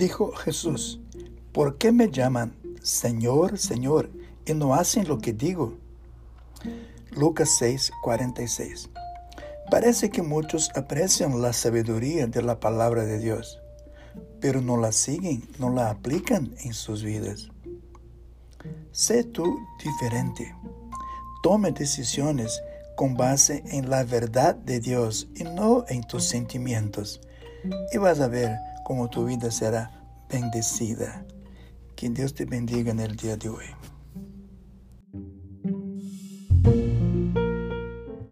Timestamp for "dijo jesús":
0.00-0.98